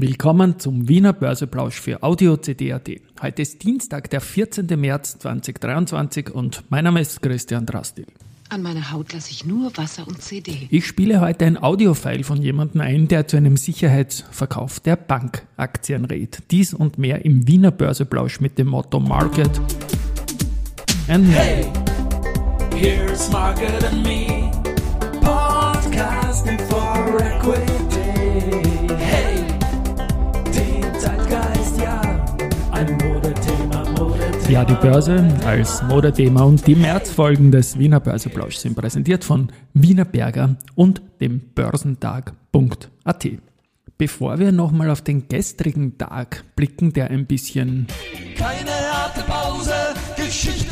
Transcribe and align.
Willkommen 0.00 0.60
zum 0.60 0.86
Wiener 0.86 1.12
Börseplausch 1.12 1.80
für 1.80 2.04
Audio 2.04 2.36
CD.at. 2.36 2.88
Heute 3.20 3.42
ist 3.42 3.64
Dienstag, 3.64 4.08
der 4.10 4.20
14. 4.20 4.68
März 4.78 5.18
2023 5.18 6.30
und 6.30 6.62
mein 6.68 6.84
Name 6.84 7.00
ist 7.00 7.20
Christian 7.20 7.66
Drastil. 7.66 8.06
An 8.48 8.62
meiner 8.62 8.92
Haut 8.92 9.12
lasse 9.12 9.32
ich 9.32 9.44
nur 9.44 9.76
Wasser 9.76 10.06
und 10.06 10.22
CD. 10.22 10.68
Ich 10.70 10.86
spiele 10.86 11.20
heute 11.20 11.46
ein 11.46 11.60
Audiofile 11.60 12.22
von 12.22 12.40
jemandem 12.40 12.80
ein, 12.80 13.08
der 13.08 13.26
zu 13.26 13.38
einem 13.38 13.56
Sicherheitsverkauf 13.56 14.78
der 14.78 14.94
Bankaktien 14.94 16.04
rät. 16.04 16.44
Dies 16.52 16.74
und 16.74 16.96
mehr 16.96 17.24
im 17.24 17.48
Wiener 17.48 17.72
Börseplausch 17.72 18.38
mit 18.38 18.56
dem 18.56 18.68
Motto 18.68 19.00
Market 19.00 19.50
and 21.08 21.26
Me. 21.26 21.34
Hey, 21.34 21.72
here's 22.76 23.28
Market 23.32 23.82
and 23.82 24.04
Me, 24.04 24.48
podcasting 25.22 26.60
for 26.68 27.20
Equity. 27.20 28.77
Ja, 34.48 34.64
die 34.64 34.74
Börse 34.74 35.22
als 35.44 35.82
Modethema 35.82 36.42
und 36.42 36.66
die 36.66 36.74
Märzfolgen 36.74 37.52
des 37.52 37.78
Wiener 37.78 38.00
Börseplausch 38.00 38.56
sind 38.56 38.74
präsentiert 38.76 39.22
von 39.22 39.52
Wiener 39.74 40.06
Berger 40.06 40.56
und 40.74 41.02
dem 41.20 41.40
Börsentag.at. 41.54 43.28
Bevor 43.98 44.38
wir 44.38 44.50
nochmal 44.50 44.88
auf 44.88 45.02
den 45.02 45.28
gestrigen 45.28 45.98
Tag 45.98 46.44
blicken, 46.56 46.94
der 46.94 47.10
ein 47.10 47.26
bisschen. 47.26 47.88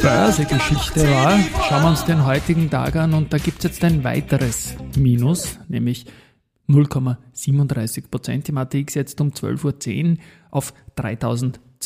Börsegeschichte 0.00 1.10
war, 1.10 1.38
schauen 1.68 1.82
wir 1.82 1.88
uns 1.90 2.04
den 2.06 2.24
heutigen 2.24 2.70
Tag 2.70 2.96
an 2.96 3.12
und 3.12 3.32
da 3.34 3.36
gibt 3.36 3.58
es 3.58 3.64
jetzt 3.64 3.84
ein 3.84 4.04
weiteres 4.04 4.74
Minus, 4.96 5.58
nämlich 5.68 6.06
0,37 6.68 8.10
Prozent 8.10 8.48
im 8.48 8.56
ATX 8.56 8.94
jetzt 8.94 9.20
um 9.20 9.32
12.10 9.32 10.12
Uhr 10.12 10.16
auf 10.50 10.72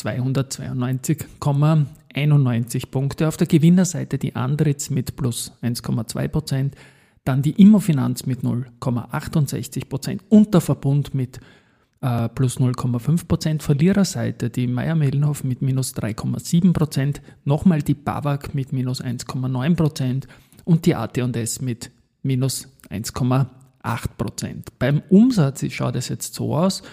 3292,91 0.05 2.89
Punkte. 2.89 3.27
Auf 3.27 3.37
der 3.37 3.47
Gewinnerseite 3.47 4.17
die 4.17 4.35
Andritz 4.35 4.89
mit 4.89 5.15
plus 5.15 5.53
1,2 5.61 6.27
Prozent, 6.27 6.75
dann 7.23 7.41
die 7.41 7.61
Immofinanz 7.61 8.25
mit 8.25 8.41
0,68 8.41 9.87
Prozent 9.87 10.23
und 10.29 10.53
der 10.53 10.61
Verbund 10.61 11.13
mit 11.13 11.39
äh, 12.01 12.29
plus 12.29 12.59
0,5 12.59 13.27
Prozent. 13.27 13.63
Verliererseite 13.63 14.49
die 14.49 14.67
Meier-Mellenhof 14.67 15.43
mit 15.43 15.61
minus 15.61 15.95
3,7 15.95 16.73
Prozent, 16.73 17.21
nochmal 17.45 17.81
die 17.81 17.93
BAWAG 17.93 18.53
mit 18.53 18.73
minus 18.73 19.03
1,9 19.03 19.75
Prozent 19.75 20.27
und 20.65 20.85
die 20.85 20.95
AT&S 20.95 21.61
mit 21.61 21.91
minus 22.23 22.67
1,8 22.89 23.45
Prozent. 24.17 24.79
Beim 24.79 25.01
Umsatz 25.09 25.63
schaut 25.71 25.95
es 25.95 26.09
jetzt 26.09 26.33
so 26.33 26.55
aus, 26.55 26.83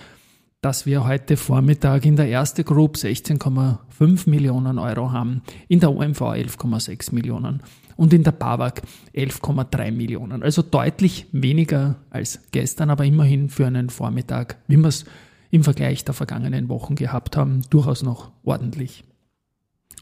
dass 0.60 0.86
wir 0.86 1.06
heute 1.06 1.36
Vormittag 1.36 2.04
in 2.04 2.16
der 2.16 2.28
erste 2.28 2.64
Group 2.64 2.96
16,5 2.96 4.28
Millionen 4.28 4.78
Euro 4.78 5.12
haben, 5.12 5.42
in 5.68 5.80
der 5.80 5.92
OMV 5.92 6.20
11,6 6.20 7.14
Millionen 7.14 7.62
und 7.96 8.12
in 8.12 8.24
der 8.24 8.32
BAWAG 8.32 8.82
11,3 9.14 9.92
Millionen. 9.92 10.42
Also 10.42 10.62
deutlich 10.62 11.26
weniger 11.32 11.96
als 12.10 12.40
gestern, 12.50 12.90
aber 12.90 13.04
immerhin 13.04 13.50
für 13.50 13.66
einen 13.66 13.88
Vormittag, 13.88 14.56
wie 14.66 14.76
wir 14.76 14.88
es 14.88 15.04
im 15.50 15.62
Vergleich 15.62 16.04
der 16.04 16.14
vergangenen 16.14 16.68
Wochen 16.68 16.96
gehabt 16.96 17.36
haben, 17.36 17.62
durchaus 17.70 18.02
noch 18.02 18.32
ordentlich. 18.44 19.04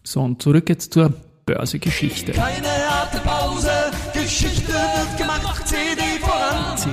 So, 0.03 0.23
und 0.23 0.43
zurück 0.43 0.69
jetzt 0.69 0.95
zur 0.95 1.13
Börsegeschichte. 1.45 2.33
Keine 2.33 2.67
harte 2.67 3.19
Pause, 3.19 3.71
Geschichte 4.13 4.73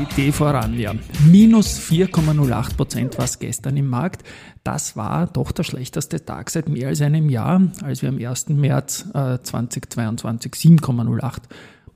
CD 0.09 0.31
voran, 0.31 0.77
ja. 0.77 0.93
Minus 1.29 1.79
4,08 1.79 2.75
Prozent 2.75 3.17
war 3.17 3.25
es 3.25 3.39
gestern 3.39 3.75
im 3.77 3.87
Markt. 3.87 4.23
Das 4.63 4.97
war 4.97 5.27
doch 5.27 5.51
der 5.51 5.63
schlechteste 5.63 6.25
Tag 6.25 6.49
seit 6.49 6.67
mehr 6.69 6.87
als 6.89 7.01
einem 7.01 7.29
Jahr, 7.29 7.61
als 7.83 8.01
wir 8.01 8.09
am 8.09 8.17
1. 8.17 8.49
März 8.49 9.05
äh, 9.13 9.37
2022 9.41 10.53
7,08 10.53 11.44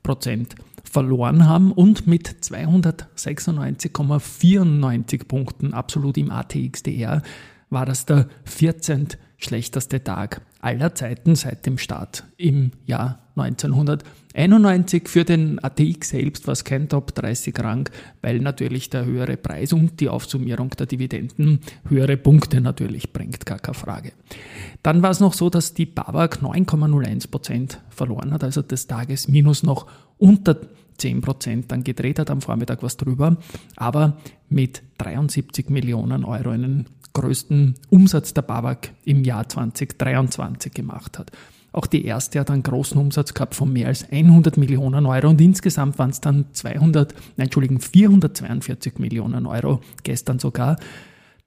Prozent 0.02 0.54
verloren 0.84 1.46
haben 1.46 1.72
und 1.72 2.06
mit 2.06 2.28
296,94 2.28 5.26
Punkten 5.26 5.74
absolut 5.74 6.16
im 6.16 6.30
ATXDR 6.30 7.20
war 7.68 7.84
das 7.84 8.06
der 8.06 8.28
14. 8.44 9.08
schlechteste 9.36 10.02
Tag 10.02 10.40
aller 10.60 10.94
Zeiten 10.94 11.36
seit 11.36 11.66
dem 11.66 11.76
Start 11.78 12.24
im 12.38 12.70
Jahr 12.86 13.27
1991 13.40 15.08
für 15.08 15.24
den 15.24 15.62
ATX 15.62 16.10
selbst 16.10 16.46
war 16.46 16.52
es 16.52 16.64
kein 16.64 16.88
Top 16.88 17.14
30 17.14 17.58
Rang, 17.58 17.88
weil 18.22 18.40
natürlich 18.40 18.90
der 18.90 19.04
höhere 19.04 19.36
Preis 19.36 19.72
und 19.72 20.00
die 20.00 20.08
Aufsummierung 20.08 20.70
der 20.70 20.86
Dividenden 20.86 21.60
höhere 21.88 22.16
Punkte 22.16 22.60
natürlich 22.60 23.12
bringt, 23.12 23.46
gar 23.46 23.58
keine 23.58 23.74
Frage. 23.74 24.12
Dann 24.82 25.02
war 25.02 25.10
es 25.10 25.20
noch 25.20 25.34
so, 25.34 25.50
dass 25.50 25.74
die 25.74 25.86
BAWAG 25.86 26.38
9,01% 26.42 27.78
verloren 27.90 28.32
hat, 28.32 28.44
also 28.44 28.62
des 28.62 28.86
Tages 28.86 29.28
minus 29.28 29.62
noch 29.62 29.86
unter 30.18 30.56
10% 30.98 31.64
dann 31.68 31.84
gedreht 31.84 32.18
hat, 32.18 32.30
am 32.30 32.40
Vormittag 32.40 32.82
was 32.82 32.96
drüber, 32.96 33.36
aber 33.76 34.18
mit 34.48 34.82
73 34.98 35.70
Millionen 35.70 36.24
Euro 36.24 36.50
einen 36.50 36.86
größten 37.12 37.74
Umsatz 37.90 38.34
der 38.34 38.42
BAWAG 38.42 38.92
im 39.04 39.24
Jahr 39.24 39.48
2023 39.48 40.72
gemacht 40.72 41.18
hat. 41.18 41.32
Auch 41.72 41.86
die 41.86 42.04
erste 42.04 42.40
hat 42.40 42.50
einen 42.50 42.62
großen 42.62 42.98
Umsatz 42.98 43.34
gehabt 43.34 43.54
von 43.54 43.72
mehr 43.72 43.88
als 43.88 44.10
100 44.10 44.56
Millionen 44.56 45.06
Euro 45.06 45.28
und 45.28 45.40
insgesamt 45.40 45.98
waren 45.98 46.10
es 46.10 46.20
dann 46.20 46.46
200, 46.52 47.14
nein, 47.36 47.46
Entschuldigen, 47.46 47.80
442 47.80 48.98
Millionen 48.98 49.46
Euro 49.46 49.80
gestern 50.02 50.38
sogar. 50.38 50.76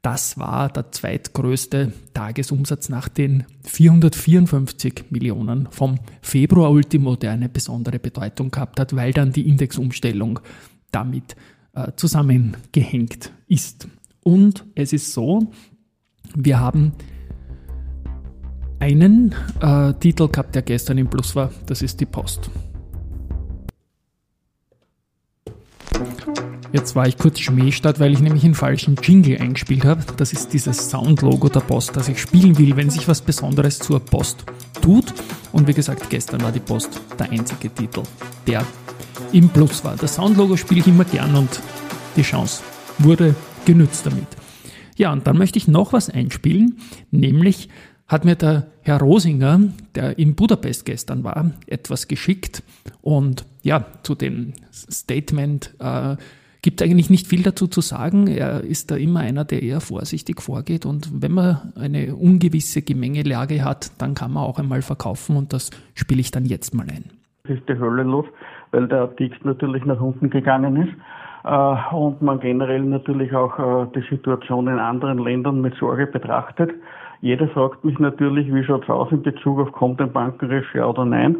Das 0.04 0.38
war 0.40 0.70
der 0.70 0.92
zweitgrößte 0.92 1.94
Tagesumsatz 2.14 2.90
nach 2.90 3.08
den 3.08 3.46
454 3.66 5.06
Millionen 5.12 5.68
vom 5.70 6.00
Februar 6.22 6.72
Ultimo, 6.72 7.16
der 7.16 7.32
eine 7.32 7.50
besondere 7.50 8.00
Bedeutung 8.00 8.50
gehabt 8.50 8.80
hat, 8.80 8.96
weil 8.96 9.14
dann 9.14 9.32
die 9.32 9.48
Indexumstellung 9.48 10.40
damit 10.92 11.36
äh, 11.74 11.92
zusammengehängt 11.96 13.32
ist. 13.48 13.88
Und 14.24 14.66
es 14.76 14.92
ist 14.92 15.14
so, 15.14 15.52
wir 16.36 16.60
haben 16.60 16.94
einen 18.82 19.36
äh, 19.62 19.94
Titel 19.94 20.28
gehabt, 20.28 20.56
der 20.56 20.64
gestern 20.64 20.98
im 20.98 21.08
Plus 21.08 21.36
war, 21.36 21.52
das 21.68 21.82
ist 21.82 22.00
die 22.00 22.06
Post. 22.06 22.50
Jetzt 26.74 26.96
war 26.96 27.08
ich 27.08 27.18
kurz 27.18 27.40
Schmähstadt, 27.40 28.00
weil 28.00 28.14
ich 28.14 28.22
nämlich 28.22 28.44
einen 28.44 28.56
falschen 28.56 28.96
Jingle 29.02 29.40
eingespielt 29.40 29.86
habe. 29.86 30.04
Das 30.18 30.34
ist 30.34 30.54
dieses 30.54 30.90
Soundlogo 30.90 31.50
der 31.50 31.60
Post, 31.60 31.96
das 31.96 32.08
ich 32.08 32.20
spielen 32.20 32.58
will, 32.58 32.76
wenn 32.76 32.90
sich 32.90 33.08
was 33.08 33.22
Besonderes 33.22 33.78
zur 33.78 34.00
Post 34.00 34.46
tut. 34.82 35.14
Und 35.52 35.68
wie 35.68 35.74
gesagt, 35.74 36.10
gestern 36.10 36.42
war 36.42 36.52
die 36.52 36.60
Post 36.60 37.02
der 37.20 37.30
einzige 37.30 37.72
Titel, 37.74 38.04
der 38.48 38.66
im 39.32 39.50
Plus 39.50 39.84
war. 39.84 39.96
Das 39.96 40.16
Soundlogo 40.16 40.58
spiele 40.58 40.80
ich 40.80 40.88
immer 40.88 41.06
gern 41.06 41.36
und 41.36 41.62
die 42.16 42.24
Chance 42.24 42.64
wurde 42.98 43.36
genützt 43.66 44.06
damit. 44.06 44.28
Ja, 44.98 45.12
und 45.12 45.28
dann 45.28 45.38
möchte 45.38 45.58
ich 45.58 45.68
noch 45.68 45.94
was 45.94 46.10
einspielen, 46.10 46.78
nämlich 47.12 47.70
hat 48.12 48.26
mir 48.26 48.36
der 48.36 48.68
Herr 48.82 49.00
Rosinger, 49.00 49.60
der 49.96 50.20
in 50.20 50.36
Budapest 50.36 50.86
gestern 50.86 51.24
war, 51.24 51.52
etwas 51.66 52.10
geschickt. 52.10 52.62
Und 53.02 53.46
ja, 53.64 53.86
zu 54.04 54.16
dem 54.16 54.52
Statement 54.72 55.74
äh, 55.80 56.18
gibt 56.62 56.82
eigentlich 56.82 57.10
nicht 57.10 57.28
viel 57.28 57.42
dazu 57.42 57.68
zu 57.68 57.80
sagen. 57.80 58.28
Er 58.28 58.62
ist 58.62 58.92
da 58.92 58.98
immer 58.98 59.22
einer, 59.22 59.46
der 59.46 59.64
eher 59.64 59.80
vorsichtig 59.80 60.42
vorgeht. 60.42 60.86
Und 60.86 61.22
wenn 61.22 61.32
man 61.32 61.72
eine 61.76 62.16
ungewisse 62.16 62.82
Gemengelage 62.82 63.64
hat, 63.64 63.94
dann 64.02 64.14
kann 64.14 64.34
man 64.34 64.44
auch 64.44 64.60
einmal 64.60 64.82
verkaufen. 64.82 65.38
Und 65.38 65.54
das 65.54 65.72
spiele 65.96 66.20
ich 66.20 66.32
dann 66.32 66.44
jetzt 66.44 66.76
mal 66.76 66.88
ein. 66.90 67.06
Es 67.46 67.52
ist 67.52 67.70
die 67.70 67.80
Hölle 67.80 68.04
los, 68.04 68.26
weil 68.72 68.90
der 68.90 69.00
Artikel 69.00 69.40
natürlich 69.44 69.86
nach 69.86 70.02
unten 70.02 70.30
gegangen 70.30 70.76
ist. 70.76 70.94
Äh, 71.44 71.96
und 71.96 72.22
man 72.22 72.40
generell 72.40 72.82
natürlich 72.82 73.34
auch 73.34 73.58
äh, 73.58 73.88
die 73.96 74.08
Situation 74.10 74.68
in 74.68 74.80
anderen 74.80 75.20
Ländern 75.20 75.62
mit 75.62 75.76
Sorge 75.76 76.08
betrachtet. 76.08 76.72
Jeder 77.22 77.48
fragt 77.50 77.84
mich 77.84 77.98
natürlich, 78.00 78.54
wie 78.54 78.64
schaut's 78.64 78.90
aus 78.90 79.12
in 79.12 79.22
Bezug 79.22 79.60
auf 79.60 79.72
kommt 79.72 80.02
ein 80.02 80.12
Bankenrisch, 80.12 80.74
ja 80.74 80.88
oder 80.88 81.06
nein. 81.06 81.36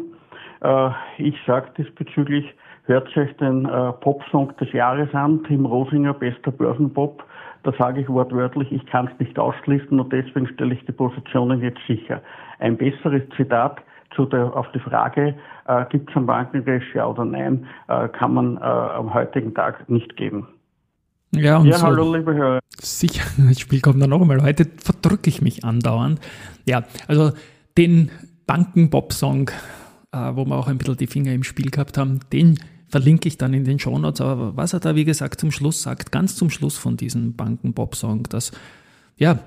Äh, 0.60 0.90
ich 1.18 1.36
sage 1.46 1.70
diesbezüglich, 1.76 2.52
hört 2.84 3.16
euch 3.16 3.36
den 3.36 3.68
Popsong 4.00 4.56
des 4.56 4.72
Jahres 4.72 5.12
an, 5.14 5.44
Tim 5.44 5.66
Rosinger, 5.66 6.14
bester 6.14 6.50
Börsenpop. 6.50 7.22
Da 7.62 7.72
sage 7.78 8.00
ich 8.00 8.08
wortwörtlich, 8.08 8.72
ich 8.72 8.84
kann 8.86 9.08
es 9.12 9.20
nicht 9.20 9.38
ausschließen 9.38 10.00
und 10.00 10.12
deswegen 10.12 10.48
stelle 10.48 10.74
ich 10.74 10.84
die 10.84 10.90
Positionen 10.92 11.62
jetzt 11.62 11.78
sicher. 11.86 12.20
Ein 12.58 12.76
besseres 12.76 13.22
Zitat 13.36 13.80
zu 14.14 14.26
der, 14.26 14.54
auf 14.56 14.66
die 14.72 14.80
Frage, 14.80 15.34
äh, 15.66 15.84
gibt 15.90 16.10
es 16.10 16.16
ein 16.16 16.26
Bankencrash, 16.26 16.94
ja 16.94 17.06
oder 17.06 17.24
nein, 17.24 17.66
äh, 17.88 18.08
kann 18.08 18.34
man 18.34 18.56
äh, 18.56 18.60
am 18.60 19.12
heutigen 19.12 19.54
Tag 19.54 19.88
nicht 19.88 20.16
geben. 20.16 20.46
Ja, 21.34 21.58
und 21.58 21.66
Ja, 21.66 21.78
so, 21.78 21.86
hallo 21.86 22.14
liebe 22.14 22.34
Hörer. 22.34 22.60
Sicher, 22.78 23.24
das 23.48 23.60
Spiel 23.60 23.80
kommt 23.80 24.02
dann 24.02 24.10
noch 24.10 24.20
einmal. 24.20 24.42
Heute 24.42 24.66
verdrücke 24.76 25.28
ich 25.28 25.40
mich 25.40 25.64
andauernd. 25.64 26.20
Ja, 26.66 26.84
also 27.08 27.32
den 27.78 28.10
Banken-Pop-Song, 28.46 29.50
äh, 30.12 30.16
wo 30.34 30.44
wir 30.44 30.56
auch 30.56 30.68
ein 30.68 30.78
bisschen 30.78 30.96
die 30.96 31.06
Finger 31.06 31.32
im 31.32 31.42
Spiel 31.42 31.70
gehabt 31.70 31.96
haben, 31.96 32.20
den 32.32 32.58
verlinke 32.88 33.26
ich 33.28 33.38
dann 33.38 33.54
in 33.54 33.64
den 33.64 33.78
Shownotes. 33.78 34.20
Aber 34.20 34.56
was 34.56 34.74
er 34.74 34.80
da, 34.80 34.94
wie 34.94 35.06
gesagt, 35.06 35.40
zum 35.40 35.50
Schluss 35.50 35.82
sagt, 35.82 36.12
ganz 36.12 36.36
zum 36.36 36.50
Schluss 36.50 36.76
von 36.76 36.98
diesem 36.98 37.34
Banken-Pop-Song, 37.34 38.24
dass, 38.24 38.52
ja, 39.16 39.38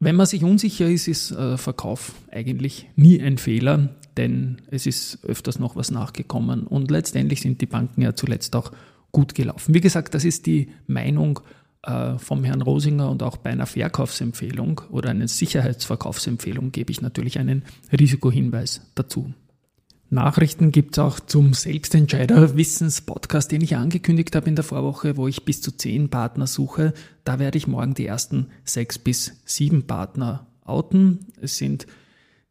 wenn 0.00 0.16
man 0.16 0.26
sich 0.26 0.42
unsicher 0.42 0.86
ist, 0.86 1.06
ist 1.06 1.30
äh, 1.30 1.56
Verkauf 1.56 2.14
eigentlich 2.32 2.88
nie 2.96 3.22
ein 3.22 3.38
Fehler, 3.38 3.90
denn 4.20 4.60
es 4.70 4.86
ist 4.86 5.24
öfters 5.24 5.58
noch 5.58 5.76
was 5.76 5.90
nachgekommen 5.90 6.66
und 6.66 6.90
letztendlich 6.90 7.40
sind 7.40 7.62
die 7.62 7.66
Banken 7.66 8.02
ja 8.02 8.14
zuletzt 8.14 8.54
auch 8.54 8.70
gut 9.12 9.34
gelaufen. 9.34 9.74
Wie 9.74 9.80
gesagt, 9.80 10.14
das 10.14 10.24
ist 10.24 10.44
die 10.44 10.68
Meinung 10.86 11.40
äh, 11.82 12.18
vom 12.18 12.44
Herrn 12.44 12.60
Rosinger 12.60 13.10
und 13.10 13.22
auch 13.22 13.38
bei 13.38 13.48
einer 13.50 13.64
Verkaufsempfehlung 13.64 14.82
oder 14.90 15.08
einer 15.08 15.26
Sicherheitsverkaufsempfehlung 15.26 16.70
gebe 16.70 16.92
ich 16.92 17.00
natürlich 17.00 17.38
einen 17.38 17.64
Risikohinweis 17.90 18.82
dazu. 18.94 19.32
Nachrichten 20.10 20.70
gibt 20.70 20.96
es 20.96 20.98
auch 20.98 21.20
zum 21.20 21.54
Selbstentscheider-Wissens-Podcast, 21.54 23.52
den 23.52 23.62
ich 23.62 23.76
angekündigt 23.76 24.36
habe 24.36 24.48
in 24.48 24.56
der 24.56 24.64
Vorwoche, 24.64 25.16
wo 25.16 25.28
ich 25.28 25.46
bis 25.46 25.62
zu 25.62 25.70
zehn 25.70 26.10
Partner 26.10 26.46
suche. 26.46 26.92
Da 27.24 27.38
werde 27.38 27.56
ich 27.56 27.68
morgen 27.68 27.94
die 27.94 28.06
ersten 28.06 28.48
sechs 28.64 28.98
bis 28.98 29.40
sieben 29.46 29.86
Partner 29.86 30.48
outen. 30.64 31.20
Es 31.40 31.56
sind 31.56 31.86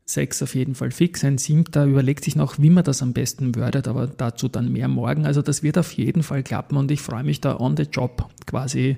sechs 0.09 0.41
auf 0.41 0.55
jeden 0.55 0.75
Fall 0.75 0.91
fix. 0.91 1.23
Ein 1.23 1.37
siebter 1.37 1.85
überlegt 1.85 2.23
sich 2.23 2.35
noch, 2.35 2.59
wie 2.59 2.69
man 2.69 2.83
das 2.83 3.01
am 3.01 3.13
besten 3.13 3.55
wordet, 3.55 3.87
aber 3.87 4.07
dazu 4.07 4.47
dann 4.47 4.71
mehr 4.71 4.87
morgen. 4.87 5.25
Also 5.25 5.41
das 5.41 5.61
wird 5.61 5.77
auf 5.77 5.91
jeden 5.93 6.23
Fall 6.23 6.43
klappen 6.43 6.77
und 6.77 6.89
ich 6.89 7.01
freue 7.01 7.23
mich 7.23 7.41
da 7.41 7.59
on 7.59 7.77
the 7.77 7.83
job 7.83 8.27
quasi 8.45 8.97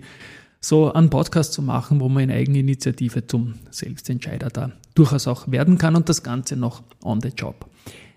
so 0.61 0.93
einen 0.93 1.09
Podcast 1.09 1.53
zu 1.53 1.61
machen, 1.61 1.99
wo 1.99 2.07
man 2.07 2.23
in 2.23 2.31
Eigeninitiative 2.31 3.27
zum 3.27 3.55
Selbstentscheider 3.71 4.49
da 4.49 4.71
durchaus 4.93 5.27
auch 5.27 5.51
werden 5.51 5.77
kann 5.77 5.95
und 5.95 6.07
das 6.07 6.23
Ganze 6.23 6.55
noch 6.55 6.83
on 7.03 7.19
the 7.21 7.29
job. 7.35 7.69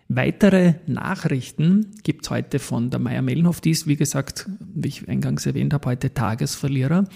Weitere 0.09 0.75
Nachrichten 0.87 1.97
gibt 2.03 2.25
es 2.25 2.31
heute 2.31 2.59
von 2.59 2.91
der 2.91 3.01
Meier 3.01 3.23
Mellenhof, 3.23 3.61
die 3.61 3.71
ist, 3.71 3.87
wie 3.87 3.97
gesagt, 3.97 4.49
wie 4.61 4.89
ich 4.89 5.09
eingangs 5.09 5.47
erwähnt 5.47 5.73
habe, 5.73 5.89
heute 5.89 6.13
Tagesverlierer. 6.13 7.07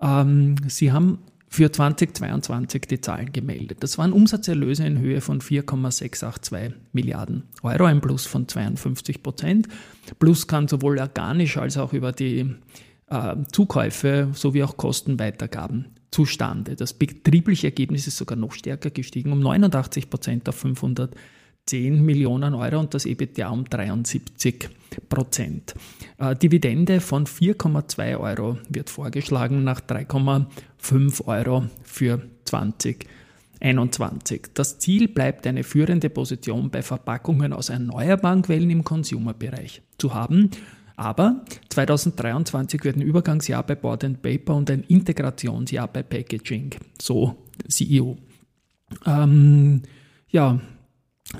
Ähm, 0.00 0.56
sie 0.66 0.90
haben 0.90 1.18
für 1.52 1.70
2022 1.70 2.82
die 2.88 3.00
Zahlen 3.02 3.30
gemeldet. 3.30 3.82
Das 3.82 3.98
waren 3.98 4.14
Umsatzerlöse 4.14 4.86
in 4.86 4.98
Höhe 4.98 5.20
von 5.20 5.42
4,682 5.42 6.72
Milliarden 6.92 7.42
Euro, 7.62 7.84
ein 7.84 8.00
Plus 8.00 8.24
von 8.24 8.48
52 8.48 9.22
Prozent. 9.22 9.68
Plus 10.18 10.46
kann 10.46 10.66
sowohl 10.66 10.98
organisch 10.98 11.58
als 11.58 11.76
auch 11.76 11.92
über 11.92 12.12
die 12.12 12.54
äh, 13.10 13.36
Zukäufe 13.52 14.30
sowie 14.32 14.62
auch 14.62 14.78
Kostenweitergaben 14.78 15.90
zustande. 16.10 16.74
Das 16.74 16.94
betriebliche 16.94 17.66
Ergebnis 17.66 18.06
ist 18.06 18.16
sogar 18.16 18.38
noch 18.38 18.52
stärker 18.52 18.88
gestiegen, 18.88 19.30
um 19.30 19.40
89 19.40 20.08
Prozent 20.08 20.48
auf 20.48 20.54
500 20.56 21.14
10 21.66 22.04
Millionen 22.04 22.54
Euro 22.54 22.80
und 22.80 22.94
das 22.94 23.06
EBITDA 23.06 23.48
um 23.48 23.64
73 23.64 24.68
Prozent. 25.08 25.74
Äh, 26.18 26.36
Dividende 26.36 27.00
von 27.00 27.26
4,2 27.26 28.18
Euro 28.18 28.58
wird 28.68 28.90
vorgeschlagen 28.90 29.64
nach 29.64 29.80
3,5 29.80 31.26
Euro 31.26 31.64
für 31.82 32.22
2021. 32.44 34.42
Das 34.54 34.78
Ziel 34.78 35.08
bleibt 35.08 35.46
eine 35.46 35.64
führende 35.64 36.10
Position 36.10 36.70
bei 36.70 36.82
Verpackungen 36.82 37.52
aus 37.52 37.68
erneuerbaren 37.68 38.42
Quellen 38.42 38.70
im 38.70 38.84
Consumer-Bereich 38.84 39.82
zu 39.98 40.14
haben. 40.14 40.50
Aber 40.96 41.44
2023 41.70 42.84
wird 42.84 42.96
ein 42.96 43.02
Übergangsjahr 43.02 43.64
bei 43.64 43.74
Board 43.74 44.04
and 44.04 44.22
Paper 44.22 44.56
und 44.56 44.70
ein 44.70 44.82
Integrationsjahr 44.82 45.88
bei 45.88 46.02
Packaging, 46.02 46.74
so 47.00 47.36
CEO. 47.68 48.18
Ähm, 49.06 49.82
ja, 50.28 50.60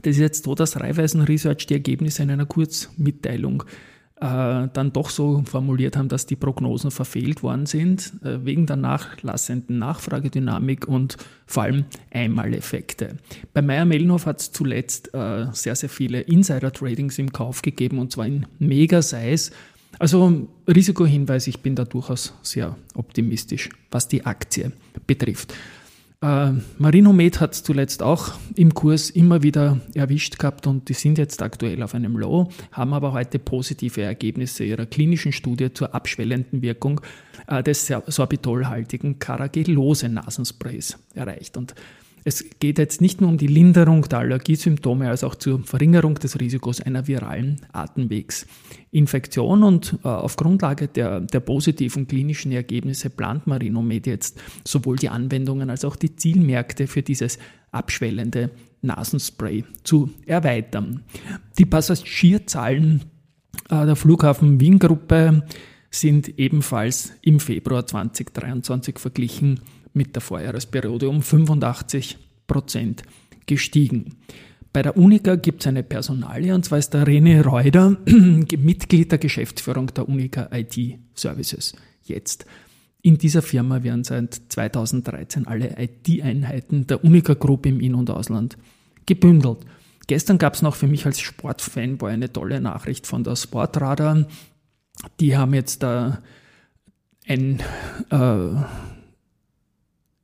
das 0.00 0.12
ist 0.12 0.18
jetzt 0.18 0.44
so, 0.44 0.54
dass 0.54 0.80
Raiffeisen 0.80 1.22
Research 1.22 1.66
die 1.66 1.74
Ergebnisse 1.74 2.22
in 2.22 2.30
einer 2.30 2.46
Kurzmitteilung 2.46 3.64
äh, 4.22 4.68
dann 4.72 4.92
doch 4.92 5.10
so 5.10 5.42
formuliert 5.44 5.96
haben, 5.96 6.08
dass 6.08 6.26
die 6.26 6.36
Prognosen 6.36 6.92
verfehlt 6.92 7.42
worden 7.42 7.66
sind, 7.66 8.12
äh, 8.24 8.44
wegen 8.44 8.66
der 8.66 8.76
nachlassenden 8.76 9.78
Nachfragedynamik 9.80 10.86
und 10.86 11.16
vor 11.44 11.64
allem 11.64 11.84
Einmaleffekte. 12.12 13.16
Bei 13.52 13.62
Meyer 13.62 13.84
Mellenhof 13.84 14.26
hat 14.26 14.40
es 14.40 14.52
zuletzt 14.52 15.12
äh, 15.12 15.46
sehr, 15.52 15.74
sehr 15.74 15.88
viele 15.88 16.20
Insider-Tradings 16.20 17.18
im 17.18 17.32
Kauf 17.32 17.62
gegeben 17.62 17.98
und 17.98 18.12
zwar 18.12 18.26
in 18.26 18.46
Mega-Size. 18.60 19.50
Also 19.98 20.48
Risikohinweis, 20.68 21.48
ich 21.48 21.58
bin 21.58 21.74
da 21.74 21.84
durchaus 21.84 22.32
sehr 22.42 22.76
optimistisch, 22.94 23.68
was 23.90 24.08
die 24.08 24.24
Aktie 24.24 24.72
betrifft. 25.06 25.52
Äh, 26.22 26.52
Marinomed 26.78 27.40
hat 27.40 27.52
es 27.52 27.64
zuletzt 27.64 28.02
auch 28.02 28.32
im 28.54 28.72
Kurs 28.74 29.10
immer 29.10 29.42
wieder 29.42 29.80
erwischt 29.94 30.38
gehabt 30.38 30.68
und 30.68 30.88
die 30.88 30.94
sind 30.94 31.18
jetzt 31.18 31.42
aktuell 31.42 31.82
auf 31.82 31.94
einem 31.94 32.16
Low, 32.16 32.48
haben 32.70 32.94
aber 32.94 33.12
heute 33.12 33.40
positive 33.40 34.02
Ergebnisse 34.02 34.62
ihrer 34.64 34.86
klinischen 34.86 35.32
Studie 35.32 35.72
zur 35.74 35.94
abschwellenden 35.94 36.62
Wirkung 36.62 37.00
äh, 37.48 37.62
des 37.62 37.92
sorbitolhaltigen 38.06 39.18
Caragellose-Nasensprays 39.18 40.96
erreicht. 41.14 41.56
Und 41.56 41.74
es 42.24 42.44
geht 42.60 42.78
jetzt 42.78 43.00
nicht 43.00 43.20
nur 43.20 43.30
um 43.30 43.38
die 43.38 43.46
Linderung 43.46 44.02
der 44.08 44.20
Allergiesymptome, 44.20 45.08
als 45.08 45.24
auch 45.24 45.34
zur 45.34 45.62
Verringerung 45.64 46.14
des 46.14 46.38
Risikos 46.38 46.80
einer 46.80 47.06
viralen 47.06 47.60
Atemwegsinfektion. 47.72 49.62
Und 49.62 49.98
äh, 50.04 50.08
auf 50.08 50.36
Grundlage 50.36 50.88
der, 50.88 51.20
der 51.20 51.40
positiven 51.40 52.06
klinischen 52.06 52.52
Ergebnisse 52.52 53.10
plant 53.10 53.46
Marinomed 53.46 54.06
jetzt 54.06 54.40
sowohl 54.64 54.96
die 54.96 55.08
Anwendungen 55.08 55.70
als 55.70 55.84
auch 55.84 55.96
die 55.96 56.14
Zielmärkte 56.14 56.86
für 56.86 57.02
dieses 57.02 57.38
abschwellende 57.72 58.50
Nasenspray 58.82 59.64
zu 59.82 60.10
erweitern. 60.26 61.02
Die 61.58 61.66
Passagierzahlen 61.66 63.02
äh, 63.68 63.86
der 63.86 63.96
Flughafen 63.96 64.60
Wien-Gruppe 64.60 65.44
sind 65.90 66.38
ebenfalls 66.38 67.12
im 67.22 67.38
Februar 67.38 67.86
2023 67.86 68.98
verglichen 68.98 69.60
mit 69.94 70.14
der 70.14 70.22
Vorjahresperiode 70.22 71.08
um 71.08 71.22
85 71.22 72.18
Prozent 72.46 73.02
gestiegen. 73.46 74.16
Bei 74.72 74.82
der 74.82 74.96
Unica 74.96 75.36
gibt 75.36 75.62
es 75.62 75.66
eine 75.66 75.82
Personalie, 75.82 76.54
und 76.54 76.64
zwar 76.64 76.78
ist 76.78 76.94
der 76.94 77.06
René 77.06 77.42
Reuter 77.42 77.96
Mitglied 78.06 79.10
der 79.12 79.18
Geschäftsführung 79.18 79.88
der 79.88 80.08
Unica 80.08 80.48
IT 80.52 80.98
Services. 81.14 81.74
Jetzt. 82.04 82.46
In 83.02 83.18
dieser 83.18 83.42
Firma 83.42 83.82
werden 83.82 84.04
seit 84.04 84.34
2013 84.48 85.46
alle 85.46 85.74
IT-Einheiten 85.76 86.86
der 86.86 87.04
Unica 87.04 87.34
Group 87.34 87.66
im 87.66 87.80
In- 87.80 87.96
und 87.96 88.08
Ausland 88.10 88.56
gebündelt. 89.06 89.58
Gestern 90.06 90.38
gab 90.38 90.54
es 90.54 90.62
noch 90.62 90.76
für 90.76 90.86
mich 90.86 91.04
als 91.04 91.20
Sportfanboy 91.20 92.12
eine 92.12 92.32
tolle 92.32 92.60
Nachricht 92.60 93.06
von 93.06 93.24
der 93.24 93.36
Sportradar. 93.36 94.26
Die 95.20 95.36
haben 95.36 95.52
jetzt 95.52 95.82
äh, 95.82 96.12
ein 97.26 97.60
äh, 98.10 98.48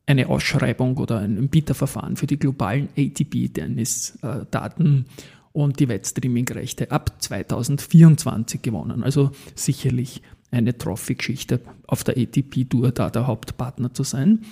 eine 0.09 0.29
Ausschreibung 0.29 0.97
oder 0.97 1.19
ein 1.19 1.49
Bieterverfahren 1.49 2.17
für 2.17 2.27
die 2.27 2.39
globalen 2.39 2.89
ATP-Tennis-Daten 2.97 5.05
und 5.53 5.81
die 5.81 5.89
Wettstreaming-Rechte 5.89 6.91
ab 6.91 7.23
2024 7.23 8.63
gewonnen. 8.63 9.05
Also 9.05 9.33
sicherlich 9.55 10.23
eine 10.51 10.79
Trophy-Geschichte 10.79 11.61
auf 11.87 12.05
der 12.05 12.17
ATP-Tour 12.17 12.93
da 12.93 13.11
der 13.11 13.27
Hauptpartner 13.27 13.93
zu 13.93 14.03
sein. 14.03 14.47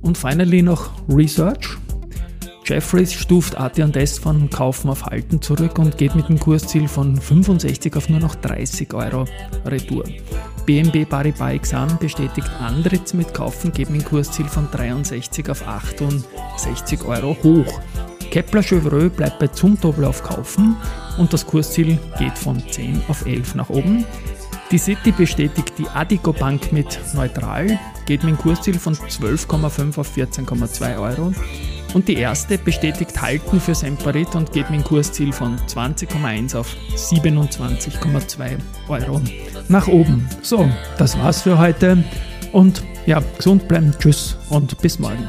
Und 0.00 0.16
finally 0.16 0.62
noch 0.62 0.92
Research. 1.08 1.76
Jeffries 2.64 3.12
stuft 3.12 3.58
AT&S 3.58 4.18
von 4.18 4.48
Kaufen 4.50 4.90
auf 4.90 5.04
Halten 5.06 5.42
zurück 5.42 5.78
und 5.78 5.98
geht 5.98 6.14
mit 6.14 6.28
dem 6.28 6.38
Kursziel 6.38 6.88
von 6.88 7.16
65 7.16 7.96
auf 7.96 8.08
nur 8.08 8.20
noch 8.20 8.34
30 8.36 8.92
Euro 8.94 9.24
Retour. 9.64 10.04
BNB 10.66 11.08
Paribas 11.08 11.52
Exam 11.52 11.98
bestätigt 11.98 12.48
Andritz 12.60 13.12
mit 13.12 13.34
Kaufen, 13.34 13.72
geben 13.72 13.94
ein 13.94 14.04
Kursziel 14.04 14.46
von 14.46 14.70
63 14.70 15.50
auf 15.50 15.66
68 15.66 17.04
Euro 17.04 17.36
hoch. 17.42 17.80
Kepler 18.30 18.62
Chevreux 18.62 19.10
bleibt 19.10 19.40
bei 19.40 19.48
Zumtobel 19.48 20.04
auf 20.04 20.22
Kaufen 20.22 20.76
und 21.18 21.32
das 21.32 21.46
Kursziel 21.46 21.98
geht 22.18 22.38
von 22.38 22.62
10 22.70 23.02
auf 23.08 23.26
11 23.26 23.56
nach 23.56 23.70
oben. 23.70 24.04
Die 24.70 24.78
City 24.78 25.10
bestätigt 25.10 25.72
die 25.78 25.88
Adico 25.88 26.32
Bank 26.32 26.70
mit 26.70 27.00
neutral, 27.14 27.66
geht 28.06 28.22
mit 28.22 28.34
einem 28.34 28.38
Kursziel 28.38 28.78
von 28.78 28.94
12,5 28.94 29.98
auf 29.98 30.16
14,2 30.16 31.00
Euro. 31.00 31.32
Und 31.92 32.06
die 32.06 32.14
erste 32.14 32.56
bestätigt 32.56 33.20
Halten 33.20 33.60
für 33.60 33.74
Semperit 33.74 34.34
und 34.34 34.52
geht 34.52 34.70
mit 34.70 34.80
einem 34.80 34.84
Kursziel 34.84 35.32
von 35.32 35.56
20,1 35.66 36.56
auf 36.56 36.76
27,2 36.94 38.58
Euro 38.88 39.20
nach 39.68 39.88
oben. 39.88 40.28
So, 40.42 40.68
das 40.98 41.18
war's 41.18 41.42
für 41.42 41.58
heute 41.58 42.04
und 42.52 42.84
ja, 43.06 43.20
gesund 43.36 43.66
bleiben, 43.66 43.92
tschüss 43.98 44.36
und 44.50 44.78
bis 44.80 44.98
morgen. 44.98 45.28